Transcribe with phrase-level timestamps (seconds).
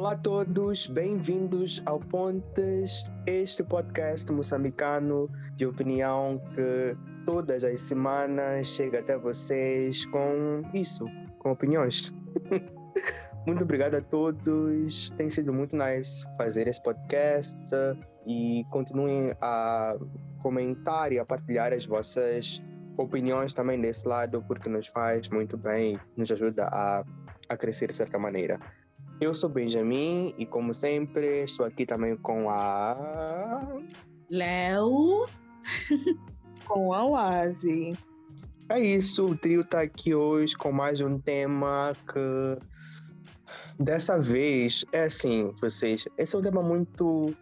[0.00, 6.96] Olá a todos, bem-vindos ao Pontes, este podcast moçambicano de opinião que
[7.26, 11.04] todas as semanas chega até vocês com isso,
[11.40, 12.14] com opiniões.
[13.46, 17.58] muito obrigado a todos, tem sido muito nice fazer esse podcast
[18.26, 19.98] e continuem a
[20.38, 22.62] comentar e a partilhar as vossas
[22.96, 27.04] opiniões também desse lado, porque nos faz muito bem, nos ajuda a,
[27.50, 28.58] a crescer de certa maneira.
[29.20, 33.82] Eu sou Benjamin e, como sempre, estou aqui também com a.
[34.30, 35.26] Léo.
[36.66, 37.92] com a Oase.
[38.70, 42.66] É isso, o trio está aqui hoje com mais um tema que.
[43.78, 46.08] Dessa vez, é assim, vocês.
[46.16, 47.36] Esse é um tema muito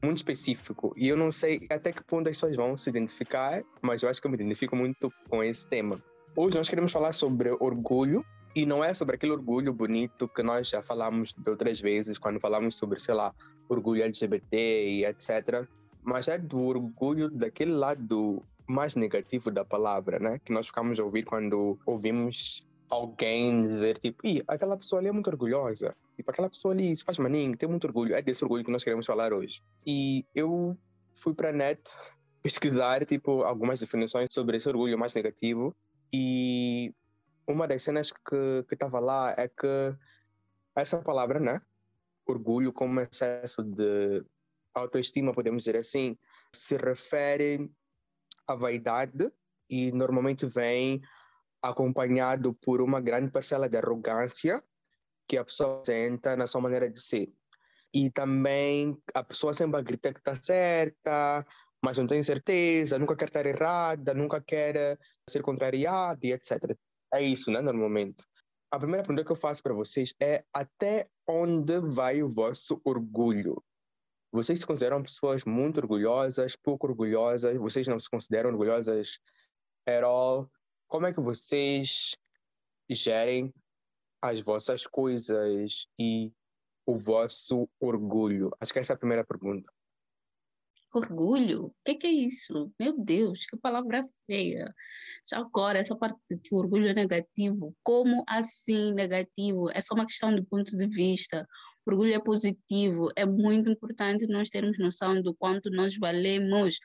[0.00, 4.00] muito específico e eu não sei até que ponto as pessoas vão se identificar, mas
[4.00, 6.00] eu acho que eu me identifico muito com esse tema.
[6.36, 8.24] Hoje nós queremos falar sobre orgulho
[8.58, 12.40] e não é sobre aquele orgulho bonito que nós já falamos de outras vezes, quando
[12.40, 13.32] falamos sobre, sei lá,
[13.68, 15.64] orgulho LGBT e etc.
[16.02, 20.40] Mas é do orgulho daquele lado mais negativo da palavra, né?
[20.44, 25.12] Que nós ficamos a ouvir quando ouvimos alguém dizer, tipo, Ih, aquela pessoa ali é
[25.12, 25.94] muito orgulhosa.
[26.16, 28.12] Tipo, aquela pessoa ali se faz maninho, tem muito orgulho.
[28.12, 29.62] É desse orgulho que nós queremos falar hoje.
[29.86, 30.76] E eu
[31.14, 31.80] fui para a net
[32.42, 35.76] pesquisar, tipo, algumas definições sobre esse orgulho mais negativo.
[36.12, 36.92] E
[37.48, 39.96] uma das cenas que estava lá é que
[40.76, 41.60] essa palavra, né?
[42.26, 44.22] Orgulho como excesso de
[44.74, 46.16] autoestima, podemos dizer assim,
[46.54, 47.70] se refere
[48.46, 49.32] à vaidade
[49.68, 51.00] e normalmente vem
[51.62, 54.62] acompanhado por uma grande parcela de arrogância
[55.26, 57.32] que a pessoa senta na sua maneira de ser.
[57.92, 61.44] E também a pessoa sempre grita que está certa,
[61.82, 66.76] mas não tem certeza, nunca quer estar errada, nunca quer ser contrariada e etc.
[67.12, 68.24] É isso, né, normalmente.
[68.70, 73.62] A primeira pergunta que eu faço para vocês é até onde vai o vosso orgulho?
[74.30, 77.56] Vocês se consideram pessoas muito orgulhosas, pouco orgulhosas?
[77.56, 79.18] Vocês não se consideram orgulhosas
[79.86, 80.50] at all?
[80.86, 82.14] Como é que vocês
[82.90, 83.52] gerem
[84.20, 86.30] as vossas coisas e
[86.86, 88.50] o vosso orgulho?
[88.60, 89.72] Acho que essa é a primeira pergunta.
[90.94, 91.66] Orgulho?
[91.66, 92.72] O que, que, é isso?
[92.80, 94.74] Meu Deus, que palavra feia.
[95.30, 99.70] Já agora, essa parte de que o orgulho é negativo, como assim negativo?
[99.70, 101.46] É só uma questão de ponto de vista.
[101.86, 103.10] Orgulho é positivo.
[103.16, 106.78] É muito importante nós termos noção do quanto nós valemos.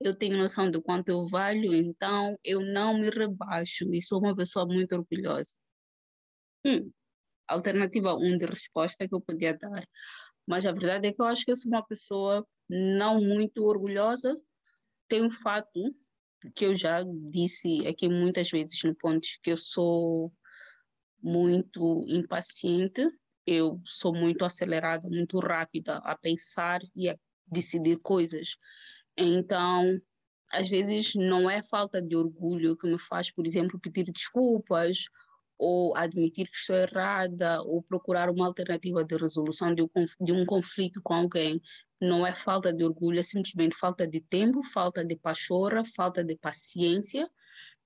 [0.00, 4.36] Eu tenho noção do quanto eu valho, então eu não me rebaixo e sou uma
[4.36, 5.54] pessoa muito orgulhosa.
[6.64, 6.92] Hum,
[7.48, 9.84] alternativa 1 um de resposta que eu podia dar.
[10.48, 14.34] Mas a verdade é que eu acho que eu sou uma pessoa não muito orgulhosa.
[15.06, 15.94] Tem um fato
[16.54, 20.32] que eu já disse aqui muitas vezes no ponto que eu sou
[21.22, 23.06] muito impaciente,
[23.46, 27.16] eu sou muito acelerada, muito rápida a pensar e a
[27.46, 28.56] decidir coisas.
[29.18, 30.00] Então,
[30.50, 35.04] às vezes não é falta de orgulho que me faz, por exemplo, pedir desculpas
[35.58, 39.88] ou admitir que estou errada, ou procurar uma alternativa de resolução de um,
[40.20, 41.60] de um conflito com alguém,
[42.00, 46.36] não é falta de orgulho, é simplesmente falta de tempo, falta de pachorra, falta de
[46.36, 47.28] paciência.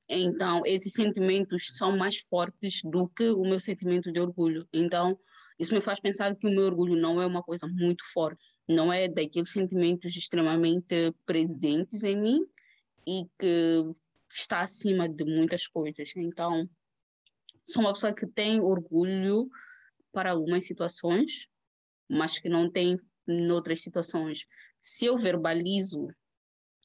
[0.09, 4.69] Então, esses sentimentos são mais fortes do que o meu sentimento de orgulho.
[4.73, 5.13] Então,
[5.59, 8.93] isso me faz pensar que o meu orgulho não é uma coisa muito forte, não
[8.93, 12.41] é daqueles sentimentos extremamente presentes em mim
[13.07, 13.85] e que
[14.31, 16.13] está acima de muitas coisas.
[16.17, 16.69] Então,
[17.65, 19.49] sou uma pessoa que tem orgulho
[20.13, 21.47] para algumas situações,
[22.09, 24.47] mas que não tem em outras situações.
[24.79, 26.09] Se eu verbalizo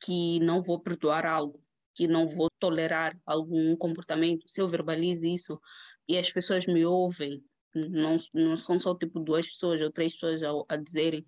[0.03, 1.61] que não vou perdoar algo,
[1.93, 5.59] que não vou tolerar algum comportamento, se eu verbalizo isso
[6.07, 7.43] e as pessoas me ouvem,
[7.73, 11.25] não, não são só tipo duas pessoas ou três pessoas a, a dizerem,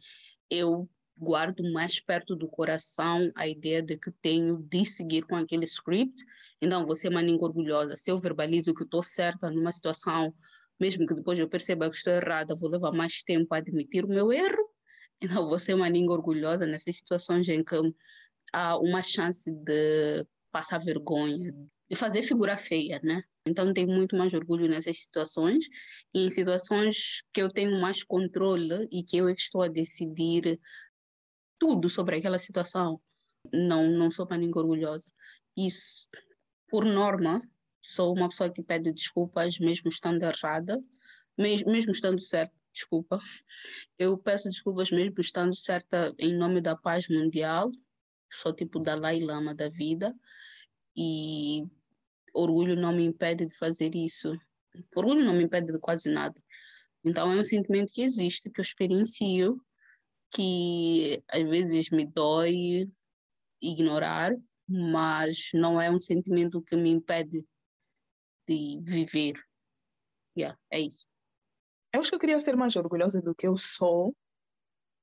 [0.49, 5.65] eu guardo mais perto do coração a ideia de que tenho de seguir com aquele
[5.65, 6.23] script
[6.61, 7.95] então, você é uma língua orgulhosa.
[7.95, 10.33] Se eu verbalizo que estou certa numa situação,
[10.79, 14.09] mesmo que depois eu perceba que estou errada, vou levar mais tempo a admitir o
[14.09, 14.69] meu erro.
[15.21, 17.75] Então, você é uma língua orgulhosa nessas situações em que
[18.53, 21.53] há uma chance de passar vergonha,
[21.89, 23.23] de fazer figura feia, né?
[23.47, 25.65] Então, tenho muito mais orgulho nessas situações
[26.13, 30.59] e em situações que eu tenho mais controle e que eu estou a decidir
[31.57, 32.97] tudo sobre aquela situação.
[33.53, 35.09] Não, não sou uma língua orgulhosa.
[35.57, 36.07] Isso
[36.69, 37.41] por norma,
[37.81, 40.81] sou uma pessoa que pede desculpas, mesmo estando errada,
[41.37, 43.19] mesmo, mesmo estando certa, desculpa.
[43.97, 47.71] Eu peço desculpas mesmo estando certa em nome da paz mundial,
[48.31, 50.15] sou tipo Dalai Lama da vida,
[50.95, 51.63] e
[52.33, 54.31] orgulho não me impede de fazer isso.
[54.95, 56.39] Orgulho não me impede de quase nada.
[57.03, 59.59] Então, é um sentimento que existe, que eu experiencio,
[60.33, 62.89] que às vezes me dói
[63.61, 64.31] ignorar,
[64.69, 67.43] mas não é um sentimento que me impede
[68.47, 69.33] de viver.
[70.37, 71.05] Yeah, é isso.
[71.93, 74.15] Eu acho que eu queria ser mais orgulhosa do que eu sou.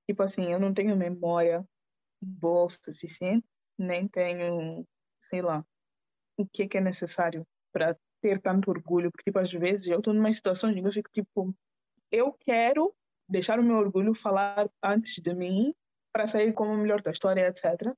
[0.08, 1.66] Tipo assim, eu não tenho memória
[2.20, 3.46] boa o suficiente,
[3.76, 4.86] nem tenho,
[5.18, 5.64] sei lá,
[6.36, 9.10] o que é, que é necessário para ter tanto orgulho.
[9.10, 11.54] Porque, tipo, às vezes eu estou numa situação em que eu fico, tipo,
[12.10, 12.94] eu quero
[13.28, 15.74] deixar o meu orgulho falar antes de mim
[16.12, 17.92] para sair como o melhor da história, etc.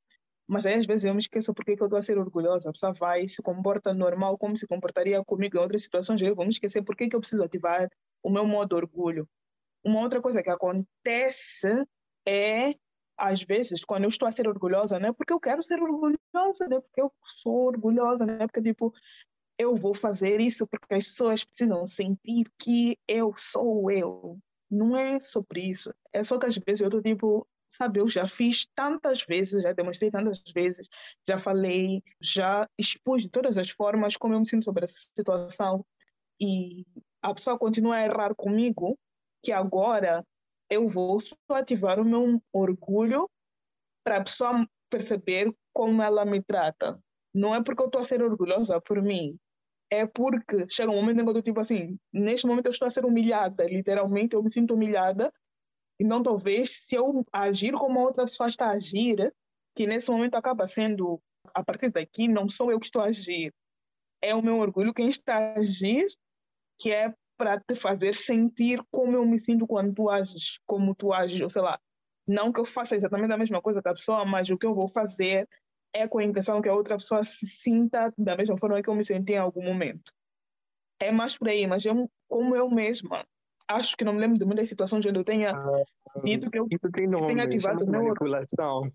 [0.49, 2.71] Mas aí às vezes eu me esqueço porque que eu estou a ser orgulhosa.
[2.71, 6.23] A pessoa vai, se comporta normal, como se comportaria comigo em outras situações.
[6.23, 7.89] Eu vou me esquecer porque que eu preciso ativar
[8.23, 9.29] o meu modo orgulho.
[9.85, 11.69] Uma outra coisa que acontece
[12.27, 12.75] é,
[13.17, 16.19] às vezes, quando eu estou a ser orgulhosa, não é porque eu quero ser orgulhosa,
[16.69, 17.13] não é porque eu
[17.43, 18.93] sou orgulhosa, não é porque, tipo,
[19.59, 24.39] eu vou fazer isso porque as pessoas precisam sentir que eu sou eu.
[24.71, 25.93] Não é sobre isso.
[26.13, 29.73] É só que às vezes eu estou tipo, sabe, eu já fiz tantas vezes, já
[29.73, 30.89] demonstrei tantas vezes,
[31.27, 35.85] já falei, já expus de todas as formas como eu me sinto sobre essa situação
[36.41, 36.85] e
[37.23, 38.99] a pessoa continua a errar comigo,
[39.43, 40.25] que agora
[40.71, 43.29] eu vou ativar o meu orgulho
[44.05, 46.99] para a pessoa perceber como ela me trata.
[47.35, 49.39] Não é porque eu estou a ser orgulhosa por mim,
[49.91, 52.87] é porque chega um momento em que eu estou tipo assim, neste momento eu estou
[52.87, 55.33] a ser humilhada, literalmente eu me sinto humilhada
[55.99, 59.35] então, talvez, se eu agir como a outra pessoa está a agir,
[59.75, 61.21] que nesse momento acaba sendo,
[61.53, 63.53] a partir daqui, não sou eu que estou a agir,
[64.23, 66.07] é o meu orgulho quem está a agir,
[66.79, 71.13] que é para te fazer sentir como eu me sinto quando tu ages, como tu
[71.13, 71.79] ages, ou sei lá,
[72.27, 74.75] não que eu faça exatamente a mesma coisa que a pessoa, mas o que eu
[74.75, 75.49] vou fazer
[75.93, 78.95] é com a intenção que a outra pessoa se sinta da mesma forma que eu
[78.95, 80.13] me senti em algum momento.
[81.01, 83.25] É mais por aí, mas eu, como eu mesma
[83.69, 85.83] acho que não me lembro de muitas situações onde eu tenha ah,
[86.25, 88.93] dito que eu, isso tem nome, tenha ativado o meu manipulação.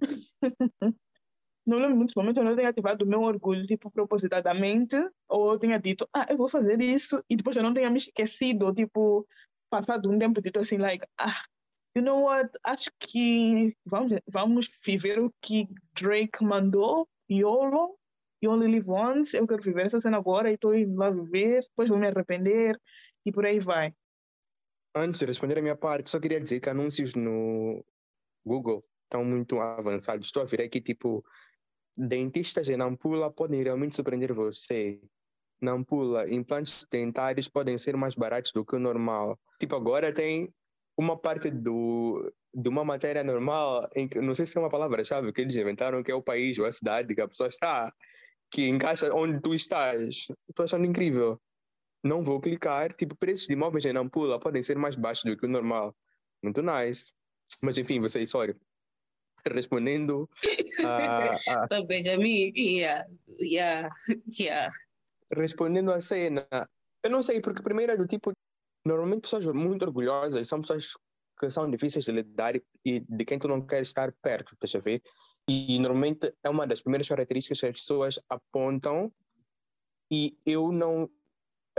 [1.66, 4.96] não lembro muitos momentos onde eu tenha ativado o meu orgulho, tipo, propositadamente,
[5.28, 7.98] ou eu tenha dito, ah, eu vou fazer isso, e depois eu não tenha me
[7.98, 9.26] esquecido, tipo,
[9.68, 11.40] passado um tempo dito assim, like, ah,
[11.94, 17.98] you know what, acho que vamos, vamos viver o que Drake mandou, YOLO,
[18.40, 21.62] You Only Live Once, eu quero viver essa cena agora e estou indo lá viver,
[21.62, 22.80] depois vou me arrepender,
[23.24, 23.94] e por aí vai.
[24.94, 27.84] Antes de responder a minha parte, só queria dizer que anúncios no
[28.44, 30.26] Google estão muito avançados.
[30.26, 31.24] Estou a ver aqui, tipo,
[31.96, 35.00] dentistas em Nampula podem realmente surpreender você.
[35.60, 39.38] Nampula, implantes dentários podem ser mais baratos do que o normal.
[39.58, 40.52] Tipo, agora tem
[40.96, 45.32] uma parte do, de uma matéria normal, em que, não sei se é uma palavra-chave
[45.32, 47.92] que eles inventaram, que é o país ou a cidade que a pessoa está,
[48.50, 50.28] que encaixa onde tu estás.
[50.48, 51.40] Estou achando incrível
[52.02, 52.92] não vou clicar.
[52.92, 55.94] Tipo, preços de imóveis em Nampula podem ser mais baixos do que o normal.
[56.42, 57.12] Muito nice.
[57.62, 58.56] Mas enfim, vocês, sorry.
[59.46, 60.28] Respondendo
[60.84, 61.32] a.
[61.32, 61.66] a...
[61.68, 63.06] So, Benjamin, yeah,
[63.40, 63.94] yeah,
[64.38, 64.70] yeah.
[65.34, 66.46] Respondendo a cena,
[67.02, 68.32] eu não sei, porque primeiro é do tipo.
[68.84, 70.92] Normalmente pessoas muito orgulhosas são pessoas
[71.38, 72.54] que são difíceis de lidar
[72.84, 75.02] e de quem tu não quer estar perto, estás a ver?
[75.48, 79.12] E normalmente é uma das primeiras características que as pessoas apontam
[80.10, 81.08] e eu não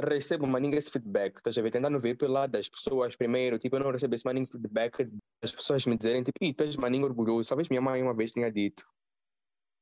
[0.02, 1.72] recebo maninho esse feedback, estás a ver?
[1.72, 5.10] Tentando ver pelo lado das pessoas primeiro, tipo, eu não recebo esse maninho feedback
[5.42, 8.32] das pessoas me dizerem, tipo, e tu és maninho orgulhoso, talvez minha mãe uma vez
[8.32, 8.86] tenha dito.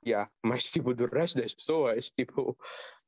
[0.05, 0.31] Yeah.
[0.43, 2.57] Mas, tipo, do resto das pessoas, tipo,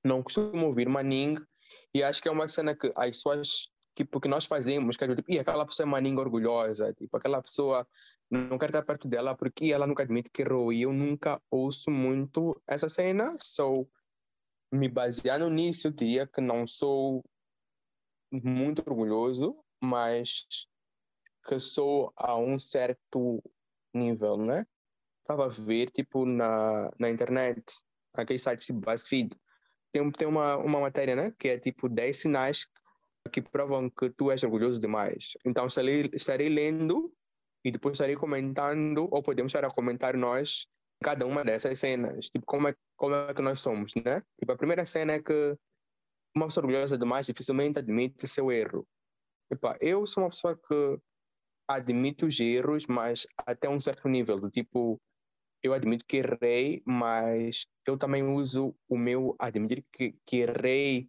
[0.04, 1.46] não costumo ouvir maninho
[1.94, 5.16] e acho que é uma cena que as pessoas, tipo, que nós fazemos, que é
[5.16, 7.88] tipo, e aquela pessoa é maninho orgulhosa, tipo, aquela pessoa
[8.30, 11.89] não quero estar perto dela porque ela nunca admite que errou e eu nunca ouço
[11.89, 13.88] muito essa cena, so
[14.71, 17.23] me baseando nisso, diria que não sou
[18.31, 20.45] muito orgulhoso, mas
[21.47, 23.41] que sou a um certo
[23.93, 24.65] nível, né?
[25.21, 27.63] Estava a ver, tipo, na, na internet,
[28.13, 29.35] aquele site tipo BuzzFeed,
[29.91, 31.33] tem, tem uma, uma matéria, né?
[31.38, 32.67] Que é tipo 10 sinais
[33.31, 35.33] que provam que tu és orgulhoso demais.
[35.45, 37.13] Então, estarei, estarei lendo
[37.63, 40.67] e depois estarei comentando, ou podemos estar a comentar nós
[41.01, 44.22] cada uma dessas cenas, tipo, como é, como é que nós somos, né?
[44.38, 45.58] Tipo, a primeira cena é que
[46.36, 48.86] uma pessoa orgulhosa demais dificilmente admite seu erro.
[49.51, 51.00] Tipo, eu sou uma pessoa que
[51.68, 55.00] admito os erros, mas até um certo nível, do tipo,
[55.63, 61.08] eu admito que errei, mas eu também uso o meu admitir que, que errei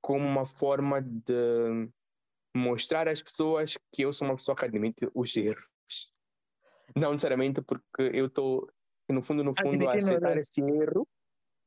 [0.00, 1.90] como uma forma de
[2.56, 5.68] mostrar às pessoas que eu sou uma pessoa que admite os erros.
[6.94, 8.70] Não necessariamente porque eu estou
[9.06, 11.06] que no fundo, no fundo, aceitar esse erro.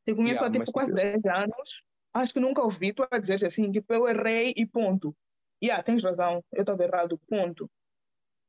[0.05, 1.83] Eu conheço yeah, há tipo quase 10 anos.
[2.13, 5.15] Acho que nunca ouvi tu a dizer assim, tipo, eu errei e ponto.
[5.63, 7.69] yeah, tens razão, eu estava errado, ponto.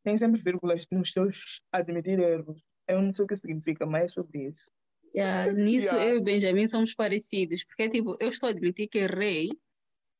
[0.02, 2.62] Tem sempre vírgulas nos teus admitir erros.
[2.88, 4.70] Eu não sei o que significa, mas é sobre isso.
[5.14, 6.10] Yeah, nisso Yeah.
[6.10, 9.50] eu e o Benjamin somos parecidos, porque tipo, eu estou a admitir que errei.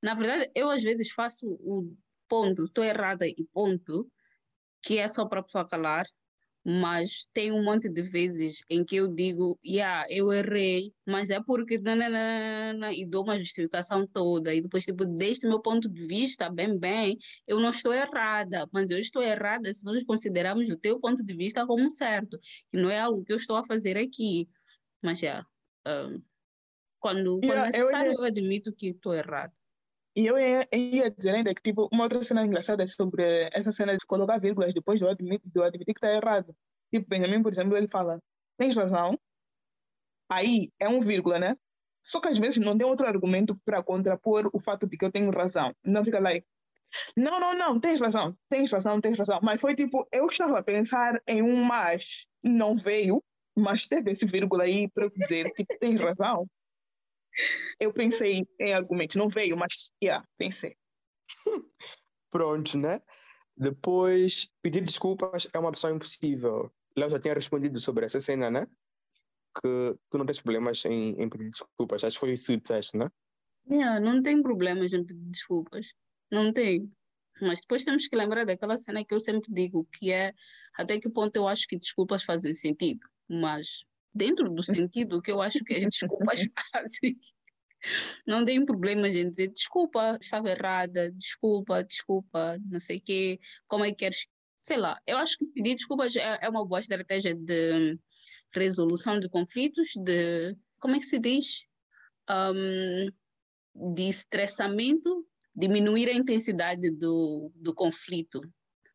[0.03, 1.95] Na verdade, eu às vezes faço o
[2.29, 4.11] ponto, estou errada e ponto,
[4.83, 6.07] que é só para a pessoa calar,
[6.65, 11.41] mas tem um monte de vezes em que eu digo, yeah, eu errei, mas é
[11.43, 16.51] porque nananana, e dou uma justificação toda, e depois, tipo, deste meu ponto de vista,
[16.51, 20.99] bem, bem, eu não estou errada, mas eu estou errada se nós considerarmos o teu
[21.01, 22.39] ponto de vista como certo,
[22.71, 24.49] que não é algo que eu estou a fazer aqui.
[25.03, 25.45] Mas já,
[25.87, 26.23] um,
[27.01, 29.60] quando, quando Yeah, eu necessário, ia- eu admito que estou errado.
[30.17, 30.67] E eu ia,
[31.17, 34.75] dizer ainda que, tipo, uma outra cena engraçada é sobre essa cena de colocar vírgulas
[34.75, 36.55] depois de eu admitir, eu admitir que está errado.
[36.93, 38.19] Tipo, Benjamin, por exemplo, ele fala,
[38.59, 39.19] tens razão,
[40.29, 41.57] aí é um vírgula, né?
[42.03, 45.13] Só que às vezes não tem outro argumento para contrapor o fato de que eu
[45.13, 45.73] tenho razão.
[45.85, 46.47] Não fica like,
[47.17, 49.39] não, não, não, tens razão, tens razão, tens razão.
[49.43, 53.23] Mas foi tipo, eu estava a pensar em um mas, não veio,
[53.57, 56.49] mas teve esse vírgula aí para dizer, tipo, tens razão.
[57.79, 60.77] Eu pensei em argumentos, não veio, mas, yeah, pensei.
[62.31, 63.01] Pronto, né?
[63.57, 66.73] Depois, pedir desculpas é uma opção impossível.
[66.97, 68.67] Léo já tinha respondido sobre essa cena, né?
[69.61, 72.05] Que tu não tens problemas em, em pedir desculpas.
[72.05, 73.09] Acho que foi isso que disseste, né?
[73.69, 75.89] Yeah, não tem problemas em pedir desculpas.
[76.31, 76.91] Não tem.
[77.41, 80.33] Mas depois temos que lembrar daquela cena que eu sempre digo, que é
[80.75, 83.01] até que ponto eu acho que desculpas fazem sentido.
[83.29, 86.41] Mas dentro do sentido que eu acho que as desculpas
[86.73, 87.17] fazem,
[88.27, 93.85] não tem problemas em dizer desculpa, estava errada, desculpa, desculpa, não sei o quê, como
[93.85, 94.27] é que queres.
[94.63, 97.99] Sei lá, eu acho que pedir desculpas é, é uma boa estratégia de
[98.53, 100.55] resolução de conflitos, de.
[100.79, 101.63] Como é que se diz?
[102.31, 103.11] Um,
[103.95, 108.41] de estressamento, diminuir a intensidade do, do conflito.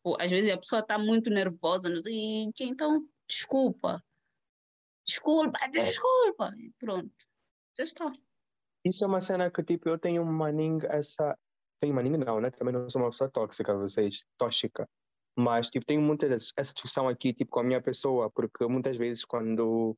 [0.03, 1.91] Ou, às vezes a pessoa está muito nervosa,
[2.59, 4.03] então desculpa,
[5.05, 7.13] desculpa, desculpa, e pronto,
[7.77, 8.11] já está.
[8.85, 11.37] Isso é uma cena que, tipo, eu tenho maninho essa...
[11.81, 12.51] Tenho maninho não, né?
[12.51, 14.87] Também não sou uma pessoa tóxica, vocês, tóxica.
[15.37, 19.25] Mas, tipo, tenho muita essa discussão aqui, tipo, com a minha pessoa, porque muitas vezes
[19.25, 19.97] quando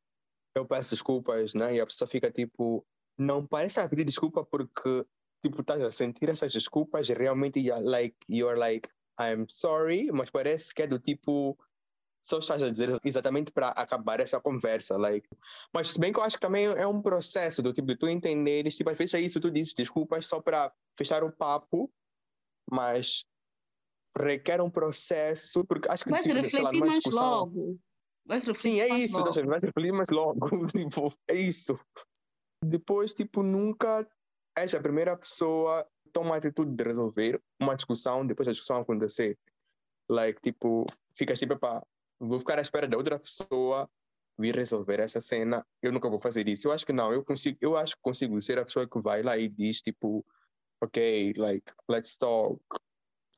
[0.56, 1.76] eu peço desculpas, né?
[1.76, 2.86] E a pessoa fica, tipo,
[3.18, 5.06] não parece a pedir desculpa porque,
[5.44, 10.74] tipo, estás a sentir essas desculpas e realmente, like, you're like, I'm sorry, mas parece
[10.74, 11.58] que é do tipo,
[12.28, 15.28] só estás a dizer exatamente para acabar essa conversa, like.
[15.74, 18.08] Mas se bem que eu acho que também é um processo do tipo de tu
[18.08, 21.90] entenderes, tipo, às vezes é isso, tu dizes desculpas só para fechar o papo,
[22.70, 23.26] mas
[24.18, 27.80] requer um processo, porque acho que Vais tipo, lá, refletir numa mais discussão- logo.
[28.26, 29.26] Vais refletir Sim, é isso, logo.
[29.28, 29.48] tá certo?
[29.48, 30.40] vai refletir mais logo,
[30.76, 31.80] tipo, é isso.
[32.64, 34.06] Depois, tipo, nunca
[34.58, 39.38] és a primeira pessoa toma a atitude de resolver uma discussão depois da discussão acontecer.
[40.10, 41.86] Like, tipo, ficas tipo, pá,
[42.20, 43.90] vou ficar à espera da outra pessoa
[44.38, 46.68] vir resolver essa cena, eu nunca vou fazer isso.
[46.68, 49.24] Eu acho que não, eu consigo, eu acho que consigo ser a pessoa que vai
[49.24, 50.24] lá e diz, tipo,
[50.82, 52.62] ok, like, let's talk.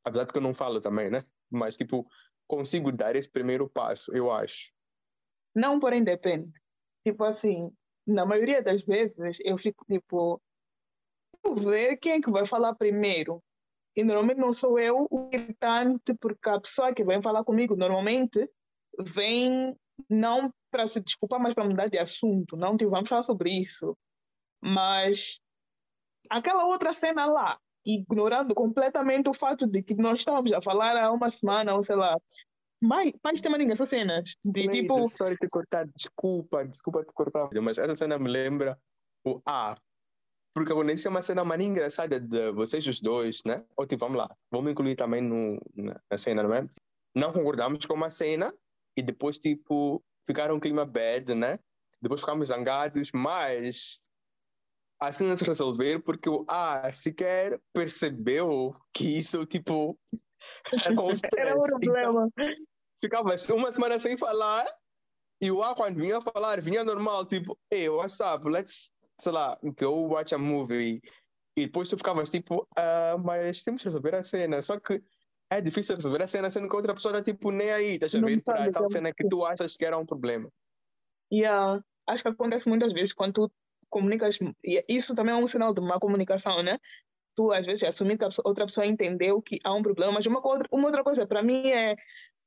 [0.03, 1.23] Apesar de que eu não falo também, né?
[1.49, 2.05] Mas, tipo,
[2.47, 4.73] consigo dar esse primeiro passo, eu acho.
[5.55, 6.51] Não, porém depende.
[7.05, 7.71] Tipo assim,
[8.05, 10.41] na maioria das vezes eu fico tipo,
[11.43, 13.41] vou ver quem é que vai falar primeiro.
[13.95, 18.49] E normalmente não sou eu o irritante, porque a pessoa que vem falar comigo normalmente
[18.99, 19.75] vem
[20.09, 22.55] não para se desculpar, mas para mudar de assunto.
[22.55, 23.97] Não, tipo, vamos falar sobre isso.
[24.61, 25.39] Mas
[26.29, 31.11] aquela outra cena lá, ignorando completamente o fato de que nós estávamos a falar há
[31.11, 32.15] uma semana, ou sei lá,
[32.81, 34.35] mais, mais tema ninguém, essas cenas.
[34.43, 37.49] De Cleide, tipo, Sorry te cortar, desculpa, desculpa te cortar.
[37.61, 38.77] Mas essa cena me lembra
[39.25, 39.75] o A.
[40.53, 43.63] Porque aconteceu uma cena mais engraçada de vocês os dois, né?
[43.77, 46.67] Ou tipo, vamos lá, vamos incluir também no, na, na cena, não é?
[47.15, 48.53] Não concordamos com uma cena
[48.99, 51.57] e depois, tipo, ficaram um clima bad, né?
[52.01, 54.01] Depois ficamos zangados, mas
[54.99, 59.97] a cena se resolver porque o A sequer percebeu que isso, tipo,
[60.85, 61.55] era um era stress.
[61.55, 62.29] o problema.
[63.01, 64.65] ficava assim uma semana sem falar
[65.41, 68.89] e o A quando vinha falar vinha normal tipo hey what's up let's
[69.21, 71.01] sei lá go watch a movie
[71.57, 75.01] e depois tu ficavas tipo ah, mas temos que resolver a cena só que
[75.51, 78.19] é difícil resolver a cena sendo que outra pessoa está tipo nem aí estás a
[78.19, 80.49] ver para tal cena que tu achas que era um problema
[81.31, 81.81] Yeah.
[82.07, 83.51] Acho que acontece muitas vezes quando tu
[83.89, 84.37] comunicas,
[84.87, 86.79] isso também é um sinal de má comunicação, né?
[87.35, 90.41] Tu, às vezes, assumir que a outra pessoa entendeu que há um problema, mas uma
[90.43, 91.95] outra coisa, para mim, é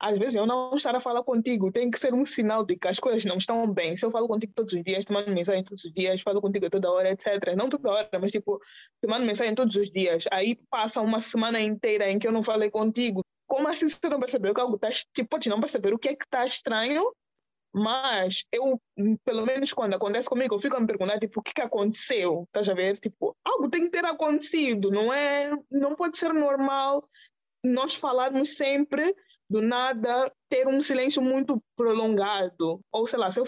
[0.02, 2.88] às vezes eu não estar a falar contigo tem que ser um sinal de que
[2.88, 3.94] as coisas não estão bem.
[3.94, 6.68] Se eu falo contigo todos os dias, te mando mensagem todos os dias, falo contigo
[6.68, 7.54] toda hora, etc.
[7.56, 8.58] Não toda hora, mas tipo,
[9.00, 10.24] te mando mensagem todos os dias.
[10.32, 13.24] Aí passa uma semana inteira em que eu não falei contigo.
[13.46, 14.88] Como assim você não percebeu que algo está...
[14.90, 17.12] Tipo, pode não perceber o que é que está estranho,
[17.72, 18.80] mas eu,
[19.24, 22.42] pelo menos quando acontece comigo, eu fico a me perguntar, tipo, o que, que aconteceu?
[22.48, 22.98] Estás a ver?
[22.98, 25.52] Tipo, algo tem que ter acontecido, não é?
[25.70, 27.08] Não pode ser normal
[27.64, 29.14] nós falarmos sempre
[29.52, 32.80] do nada ter um silêncio muito prolongado.
[32.90, 33.44] Ou sei lá, se eu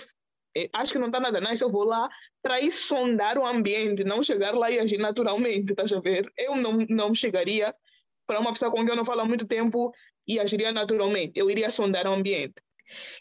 [0.54, 2.08] eh, acho que não está nada nice, eu vou lá
[2.42, 6.30] para ir sondar o ambiente, não chegar lá e agir naturalmente, estás a ver?
[6.36, 7.74] Eu não, não chegaria
[8.26, 9.90] para uma pessoa com quem eu não falo há muito tempo
[10.28, 11.40] e agiria naturalmente.
[11.40, 12.62] Eu iria sondar o ambiente.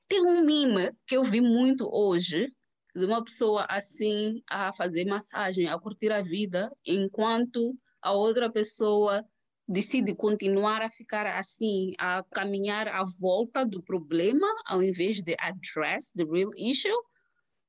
[0.10, 2.52] Tem um mime que eu vi muito hoje,
[2.94, 9.26] de uma pessoa assim a fazer massagem, a curtir a vida, enquanto a outra pessoa
[9.68, 16.12] decide continuar a ficar assim, a caminhar à volta do problema, ao invés de address
[16.14, 16.92] the real issue,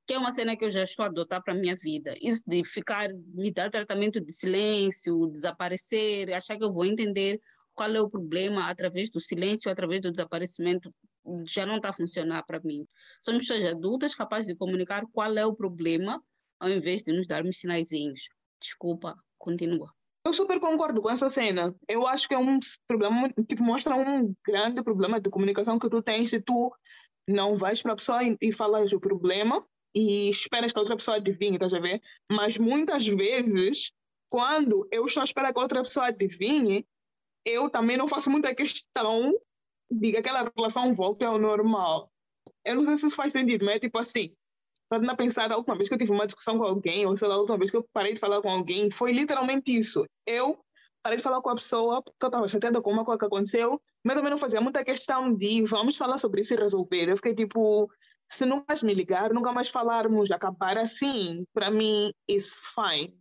[0.06, 2.14] que é uma cena que eu já estou a adotar para a minha vida.
[2.20, 7.40] Isso de ficar, me dar tratamento de silêncio, desaparecer, achar que eu vou entender
[7.74, 10.94] qual é o problema através do silêncio, através do desaparecimento,
[11.46, 12.86] já não está a funcionar para mim.
[13.20, 16.22] Somos pessoas adultas capazes de comunicar qual é o problema,
[16.60, 18.28] ao invés de nos darmos sinaizinhos.
[18.60, 19.92] Desculpa, continua.
[20.26, 21.74] Eu super concordo com essa cena.
[21.86, 26.02] Eu acho que é um problema, tipo, mostra um grande problema de comunicação que tu
[26.02, 26.74] tens se tu
[27.28, 29.64] não vais para a pessoa e, e falas o problema
[29.94, 32.02] e esperas que a outra pessoa adivinhe, estás a ver?
[32.30, 33.92] Mas muitas vezes,
[34.30, 36.86] quando eu a esperar que a outra pessoa adivinhe,
[37.44, 39.32] eu também não faço muita questão
[39.90, 42.10] de que aquela relação volte ao normal.
[42.64, 44.34] Eu não sei se isso faz sentido, mas é tipo assim,
[44.96, 47.28] Estando a pensar, a última vez que eu tive uma discussão com alguém, ou sei
[47.28, 50.06] lá, a última vez que eu parei de falar com alguém, foi literalmente isso.
[50.26, 50.58] Eu
[51.02, 53.80] parei de falar com a pessoa porque eu estava chateada com uma coisa que aconteceu,
[54.02, 57.08] mas também não fazia muita questão de vamos falar sobre isso e resolver.
[57.08, 57.90] Eu fiquei tipo,
[58.28, 63.14] se nunca mais me ligar, nunca mais falarmos, acabar assim, para mim, is fine.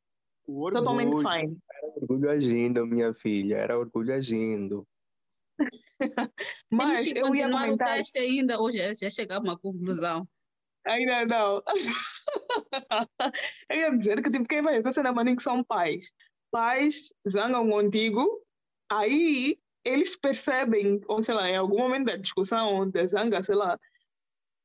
[0.48, 1.58] Orgulho, Totalmente fine.
[1.72, 4.88] Era orgulho agindo, minha filha, era orgulho agindo.
[6.72, 7.74] mas eu ia comentar...
[7.74, 10.28] o teste ainda, hoje já, já chegar a uma conclusão.
[10.86, 11.64] Ainda não.
[13.70, 16.12] Eu ia dizer que tipo, quem vai essa cena maninho que são pais.
[16.52, 18.42] Pais zangam contigo,
[18.90, 23.78] aí eles percebem, ou sei lá, em algum momento da discussão, da zanga, sei lá,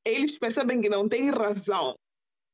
[0.05, 1.97] eles percebem que não têm razão.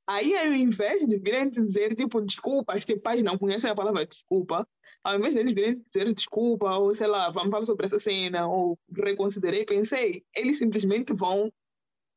[0.07, 4.69] Aí, ao invés de virem dizer, tipo, desculpas, tipo, pais não conhecem a palavra desculpa,
[5.03, 8.47] ao invés de eles virem dizer desculpa, ou sei lá, vamos falar sobre essa cena,
[8.47, 11.51] ou reconsiderei, pensei, eles simplesmente vão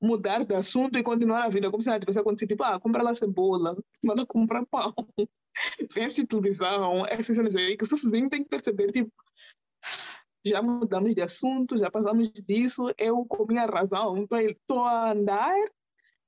[0.01, 2.49] mudar de assunto e continuar a vida, como se nada tivesse acontecido.
[2.49, 4.93] Tipo, ah, compra lá cebola, manda comprar pão,
[5.95, 9.11] assistir televisão, essas coisas aí, que o sozinho tem que perceber, tipo,
[10.45, 15.55] já mudamos de assunto, já passamos disso, eu com minha razão, estou a andar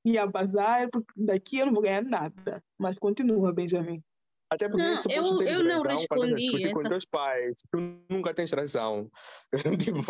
[0.04, 2.64] e a bazar, porque daqui eu não vou ganhar nada.
[2.78, 4.04] Mas continua, Benjamin.
[4.52, 6.74] Até porque não, eu, eu não respondi essa...
[6.74, 7.56] com teus pais.
[7.72, 9.10] Tu nunca tens razão.
[9.80, 10.02] tipo,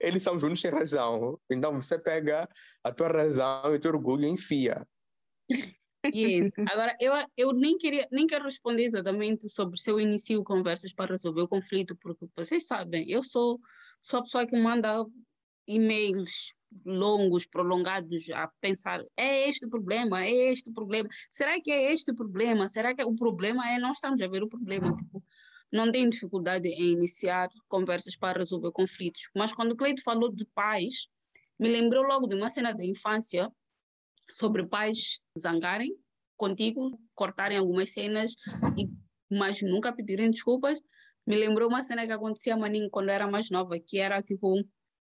[0.00, 1.38] eles são juntos sem razão.
[1.50, 2.48] Então você pega
[2.82, 4.86] a tua razão e o teu orgulho e enfia.
[6.06, 6.52] Yes.
[6.72, 11.12] Agora, eu, eu nem, queria, nem quero responder exatamente sobre se eu inicio conversas para
[11.12, 13.60] resolver o conflito, porque vocês sabem, eu sou,
[14.00, 15.04] sou a pessoa que manda
[15.68, 21.70] e-mails longos, prolongados, a pensar, é este o problema, é este o problema, será que
[21.70, 22.68] é este o problema?
[22.68, 25.22] Será que o problema é, não estamos a ver o problema, tipo,
[25.72, 30.44] não tenho dificuldade em iniciar conversas para resolver conflitos, mas quando o Cleide falou de
[30.54, 31.06] pais,
[31.58, 33.50] me lembrou logo de uma cena da infância
[34.28, 35.96] sobre pais zangarem
[36.36, 38.34] contigo, cortarem algumas cenas,
[38.76, 38.90] e,
[39.30, 40.80] mas nunca pedirem desculpas.
[41.24, 44.20] Me lembrou uma cena que acontecia a mim quando eu era mais nova, que era
[44.22, 44.60] tipo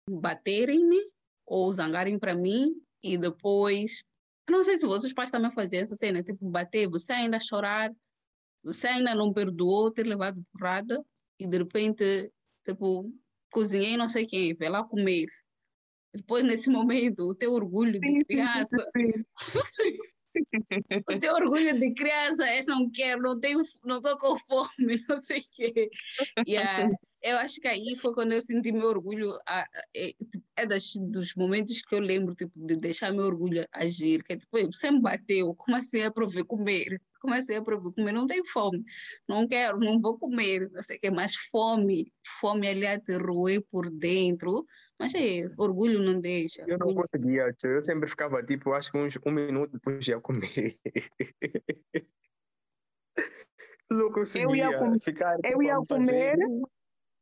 [0.09, 1.01] baterem-me
[1.47, 4.05] ou zangarem para mim e depois.
[4.49, 7.91] Não sei se vocês pais também faziam essa cena, tipo, bater, você ainda chorar,
[8.63, 11.03] você ainda não perdoou ter levado porrada
[11.39, 12.31] e de repente,
[12.67, 13.11] tipo,
[13.51, 15.27] cozinhei não sei quem, vai lá comer.
[16.15, 18.77] Depois, nesse momento, o teu orgulho de criança.
[21.09, 24.69] o teu orgulho de criança é não quero, não tenho, não estou com fome,
[25.09, 25.91] não sei o quê.
[26.47, 26.91] Yeah
[27.25, 29.33] eu acho que aí foi quando eu senti meu orgulho.
[29.49, 30.13] A, é,
[30.57, 34.23] é das, dos momentos que eu lembro tipo, de deixar meu orgulho agir.
[34.23, 37.01] Que é tipo, você me bateu, comecei a prover comer.
[37.23, 38.85] Comecei a prover comer, não tenho fome,
[39.27, 43.17] não quero, não vou comer, não sei o que, mas fome, fome ali a te
[43.17, 44.67] roer por dentro.
[44.99, 46.63] Mas é, orgulho não deixa.
[46.69, 50.77] Eu não conseguia, eu sempre ficava tipo, acho que uns um minuto depois ia comer.
[53.91, 55.01] não conseguia eu ia, com...
[55.01, 55.39] ficar.
[55.43, 56.37] Eu ia comer.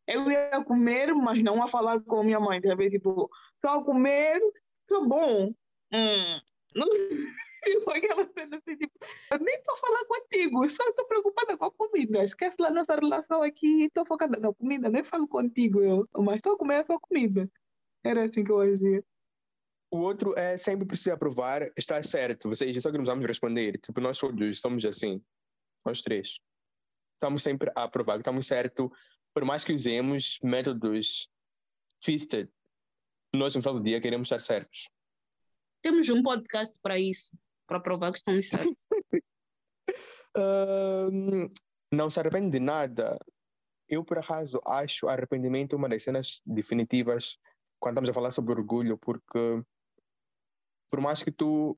[0.07, 2.91] Eu ia comer, mas não a falar com a minha mãe, vendo?
[2.91, 3.31] Tipo,
[3.63, 4.41] a comer,
[4.87, 5.55] tá bom.
[5.93, 6.41] Hum.
[6.75, 6.87] Não...
[7.95, 8.93] aquela cena assim, tipo,
[9.31, 12.25] eu nem estou a falar contigo, só estou preocupada com a comida.
[12.25, 16.55] Esquece lá nossa relação aqui, estou focada na comida, nem falo contigo eu, mas estou
[16.55, 17.49] a comer a sua comida.
[18.05, 19.05] Era assim que eu agia.
[19.91, 22.49] O outro é sempre precisa provar, está certo.
[22.49, 23.79] Vocês só que não vamos responder.
[23.79, 25.23] Tipo, nós todos somos assim.
[25.85, 26.41] Nós três.
[27.15, 28.91] Estamos sempre a provar que estamos certo.
[29.35, 31.29] Por mais que usemos métodos
[32.05, 32.49] twisted,
[33.35, 34.91] nós no final do dia queremos estar certos.
[35.83, 37.31] Temos um podcast para isso,
[37.67, 38.77] para provar que estamos certos.
[40.37, 41.51] um,
[41.93, 43.19] não se arrepende de nada.
[43.89, 47.39] Eu, por acaso, acho arrependimento uma das cenas definitivas
[47.81, 49.63] quando estamos a falar sobre orgulho, porque
[50.89, 51.77] por mais que tu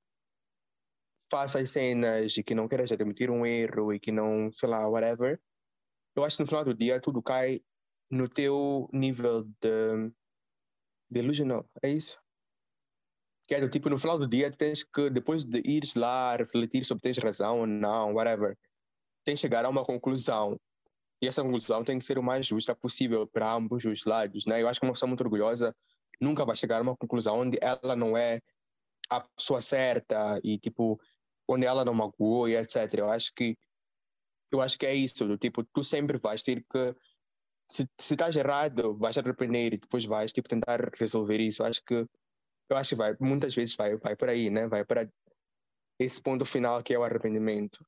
[1.30, 5.40] faças cenas e que não queiras admitir um erro e que não, sei lá, whatever,
[6.14, 7.60] eu acho que no final do dia tudo cai
[8.10, 10.12] no teu nível de
[11.10, 12.18] delusional, é isso?
[13.46, 16.84] Que é do tipo, no final do dia, tens que, depois de ires lá, refletir
[16.84, 18.56] sobre tens razão ou não, whatever,
[19.24, 20.58] tens que chegar a uma conclusão.
[21.20, 24.62] E essa conclusão tem que ser o mais justa possível para ambos os lados, né?
[24.62, 25.74] Eu acho que uma pessoa muito orgulhosa
[26.20, 28.40] nunca vai chegar a uma conclusão onde ela não é
[29.10, 30.98] a pessoa certa e tipo
[31.48, 32.94] onde ela não magoou e etc.
[32.94, 33.56] Eu acho que
[34.54, 36.94] eu acho que é isso, do tipo tu sempre vais ter que
[37.68, 41.64] se, se estás errado, vais te arrepender e depois vais tipo tentar resolver isso.
[41.64, 42.06] Acho que
[42.68, 44.68] eu acho que vai muitas vezes vai vai por aí, né?
[44.68, 45.10] Vai para
[45.98, 47.84] esse ponto final que é o arrependimento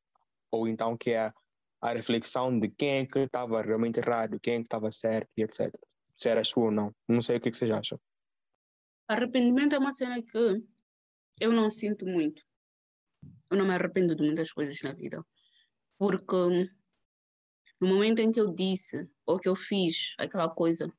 [0.51, 1.33] ou então que é
[1.81, 5.43] a reflexão de quem é que estava realmente errado, quem é que estava certo e
[5.43, 5.71] etc.
[6.17, 6.95] Se era tu ou não.
[7.09, 8.01] Não sei o que, que vocês acham.
[9.09, 10.59] Arrependimento é uma cena que
[11.39, 12.43] eu não sinto muito.
[13.51, 15.25] Eu não me arrependo de muitas coisas na vida.
[15.99, 16.71] Porque
[17.81, 20.93] no momento em que eu disse ou que eu fiz aquela coisa,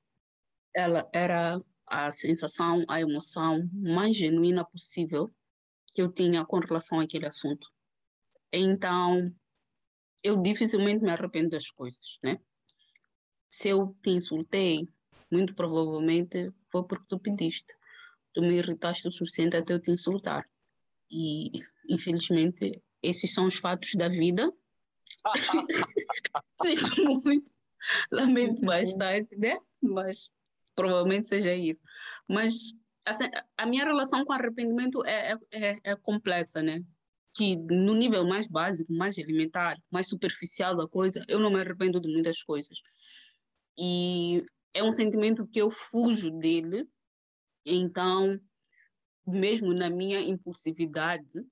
[0.75, 5.33] ela era a sensação, a emoção mais genuína possível
[5.93, 7.67] que eu tinha com relação àquele assunto.
[8.51, 9.33] Então,
[10.23, 12.39] eu dificilmente me arrependo das coisas, né?
[13.49, 14.88] Se eu te insultei,
[15.31, 17.73] muito provavelmente foi porque tu pediste
[18.38, 20.47] tu me irritaste o suficiente até eu te insultar.
[21.10, 21.49] E,
[21.89, 24.53] infelizmente, esses são os fatos da vida.
[26.63, 27.51] Sinto muito,
[28.12, 29.56] lamento bastante, né?
[29.82, 30.30] Mas
[30.75, 31.84] provavelmente seja isso.
[32.27, 32.73] Mas
[33.06, 33.25] assim,
[33.58, 36.84] a minha relação com arrependimento é, é, é, é complexa, né?
[37.36, 41.99] Que no nível mais básico, mais elementar, mais superficial da coisa, eu não me arrependo
[41.99, 42.77] de muitas coisas.
[43.77, 46.88] E é um sentimento que eu fujo dele
[47.69, 48.39] então,
[49.25, 51.45] mesmo na minha impulsividade,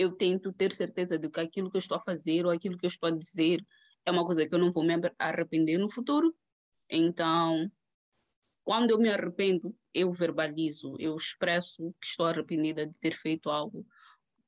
[0.00, 2.86] eu tento ter certeza de que aquilo que eu estou a fazer ou aquilo que
[2.86, 3.62] eu estou a dizer
[4.06, 6.34] é uma coisa que eu não vou me arrepender no futuro.
[6.88, 7.70] Então,
[8.64, 13.86] quando eu me arrependo, eu verbalizo, eu expresso que estou arrependida de ter feito algo,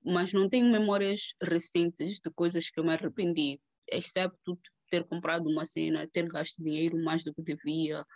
[0.02, 5.66] mas não tenho memórias recentes de coisas que eu me arrependi, exceto ter comprado uma
[5.66, 8.06] cena, ter gasto dinheiro mais do que devia,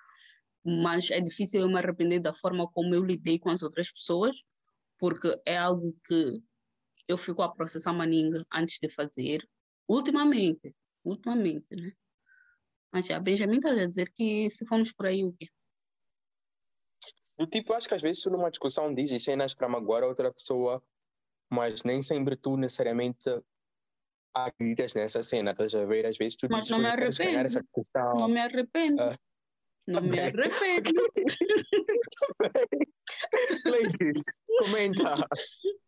[0.64, 4.36] mas é difícil eu me arrepender da forma como eu lidei com as outras pessoas,
[4.98, 6.42] porque é algo que
[7.08, 9.46] eu fico a processar maninga antes de fazer.
[9.88, 11.92] Ultimamente, ultimamente, né?
[12.92, 15.48] Mas a Benjamin está a dizer que se formos por aí, o quê?
[17.38, 20.32] Do tipo, acho que às vezes tu numa discussão dizes cenas para magoar a outra
[20.32, 20.82] pessoa,
[21.50, 23.28] mas nem sempre tu necessariamente
[24.34, 26.06] acreditas nessa cena, estás a ver?
[26.06, 27.60] Às vezes tu mas não me arrependo.
[28.14, 29.02] Não me arrependo.
[29.02, 29.14] Uh,
[29.86, 30.90] não me arrependo.
[33.66, 34.22] Lady,
[34.58, 35.28] comenta.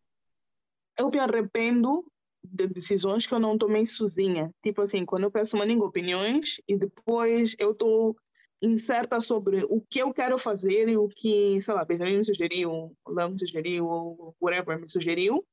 [0.99, 2.05] Eu me arrependo
[2.43, 4.51] de decisões que eu não tomei sozinha.
[4.63, 8.15] Tipo assim, quando eu peço uma língua opiniões e depois eu estou
[8.61, 12.93] incerta sobre o que eu quero fazer e o que, sei lá, Benjamin me sugeriu,
[13.07, 15.45] Léo me sugeriu, ou whatever me sugeriu,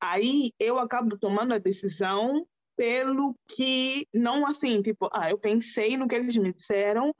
[0.00, 2.44] aí eu acabo tomando a decisão
[2.76, 7.14] pelo que, não assim, tipo, ah, eu pensei no que eles me disseram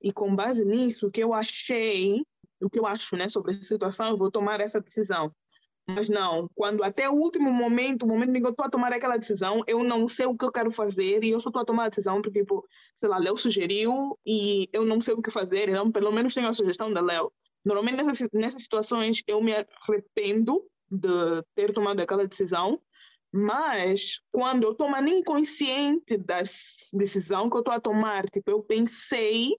[0.00, 2.22] e com base nisso, o que eu achei,
[2.60, 5.34] o que eu acho né, sobre a situação, eu vou tomar essa decisão.
[5.88, 8.92] Mas não, quando até o último momento, o momento em que eu estou a tomar
[8.92, 11.64] aquela decisão, eu não sei o que eu quero fazer e eu só estou a
[11.64, 12.66] tomar a decisão porque, tipo,
[13.00, 16.48] sei lá, Léo sugeriu e eu não sei o que fazer, então pelo menos tenho
[16.48, 17.32] a sugestão da Léo.
[17.64, 22.80] Normalmente nessas, nessas situações eu me arrependo de ter tomado aquela decisão,
[23.32, 26.42] mas quando eu estou nem consciente da
[26.92, 29.54] decisão que eu estou a tomar, tipo, eu pensei